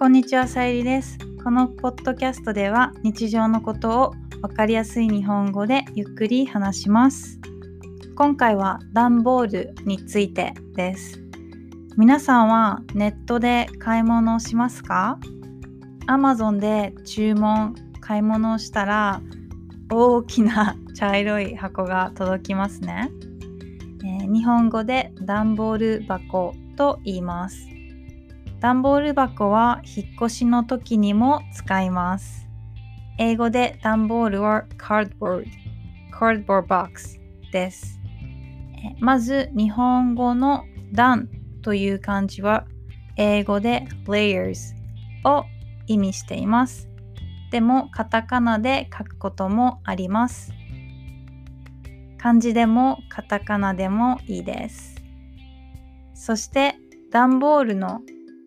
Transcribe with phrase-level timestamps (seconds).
[0.00, 1.18] こんにちは、さゆりです。
[1.44, 7.38] このポッドキャストでは日常のことを分かりやすい日本語でゆっくり話します。
[8.16, 11.20] 今回は段ボールについてです。
[11.98, 15.18] 皆さんはネットで買い物をしますか
[16.06, 19.20] ?Amazon で注文、買い物をしたら
[19.90, 23.10] 大きな茶色い箱が届きますね。
[24.02, 27.79] えー日本語で段ボール箱と言います。
[28.60, 32.46] 段ボール箱は引っ越しの時にも使います。
[33.18, 35.46] 英語で段ボールは cardboard,
[36.12, 37.18] cardboard box
[37.52, 37.98] です。
[38.98, 41.30] まず日本語の段
[41.62, 42.66] という漢字は
[43.16, 44.74] 英語で layers
[45.24, 45.46] を
[45.86, 46.86] 意味しています。
[47.50, 50.52] でもカタカナで書くこともあります。
[52.18, 55.02] 漢字でもカタカナでもいいです。
[56.12, 56.74] そして
[57.10, 58.02] 段ボールの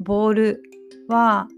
[0.00, 0.62] ボール
[1.08, 1.48] は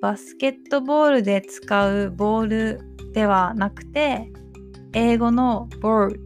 [0.00, 2.80] バスケットボールで使うボール
[3.12, 4.30] ではなくて
[4.92, 6.18] 英語の board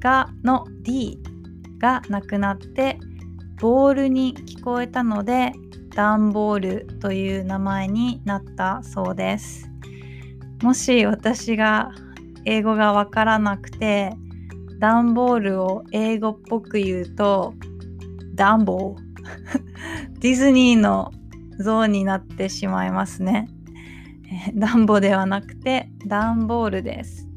[0.00, 1.18] がの D
[1.78, 2.98] がなくなって
[3.60, 5.52] ボールに聞こえたので
[5.94, 9.70] 段ボールという名前になったそうです。
[10.62, 11.90] もし私が
[12.44, 14.12] 英語がわからなくて
[14.78, 17.54] 段ボールを英語っぽく言うと
[18.34, 19.65] ダンボー。
[20.20, 21.12] ディズニーの
[21.58, 23.48] 像になってしまいますね。
[24.48, 27.28] えーダンボではなくてダンボールです。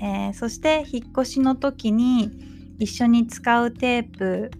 [0.00, 2.30] えーそして引っ越しの時に
[2.78, 4.50] 一緒に使うテープ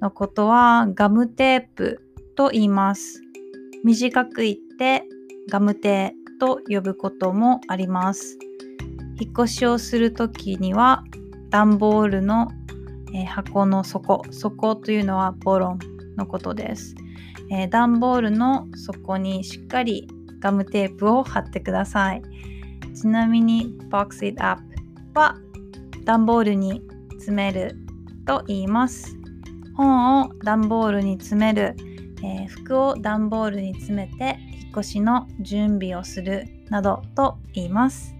[0.00, 2.00] のことはガムテープ
[2.36, 3.20] と言います。
[3.84, 5.04] 短く言って
[5.50, 8.38] ガムテーと呼ぶこともあります。
[9.20, 11.04] 引っ越しをする時には
[11.50, 12.48] 段ボールの、
[13.12, 15.78] えー箱の底底というのはボロン
[16.18, 16.94] のことです。
[17.50, 20.08] えー段ボールの底にしっかり
[20.40, 22.22] ガムテープを貼ってください。
[22.94, 24.62] ちなみに box it up
[25.14, 25.36] は
[26.04, 26.82] 段ボールに
[27.12, 27.76] 詰める
[28.26, 29.16] と言います。
[29.74, 31.76] 本を段ボールに詰める、
[32.22, 38.14] えー服を段ボールに詰めて引っ越しの準備をするなどと言います。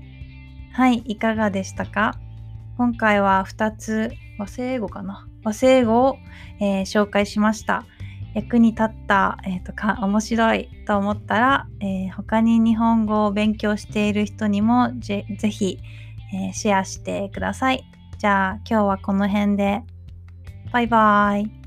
[0.72, 2.14] はい、いかがでしたか？
[2.76, 5.26] 今回は2つ和製英語かな？
[5.44, 6.16] 和製英語を、
[6.60, 7.84] えー紹介しました。
[8.38, 15.78] 役に立った、えーとか面白いと思ったら、えー他に日本語を勉強している人にもぜぜひ、
[16.32, 17.84] えーシェアしてください。
[18.18, 19.82] じゃあ今日はこの辺で
[20.72, 21.57] バイバイ。